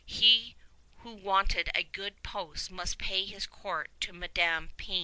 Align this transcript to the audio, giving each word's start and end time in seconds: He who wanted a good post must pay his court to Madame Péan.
He 0.07 0.55
who 1.01 1.11
wanted 1.13 1.69
a 1.75 1.83
good 1.83 2.23
post 2.23 2.71
must 2.71 2.97
pay 2.97 3.23
his 3.27 3.45
court 3.45 3.91
to 3.99 4.11
Madame 4.11 4.71
Péan. 4.75 4.99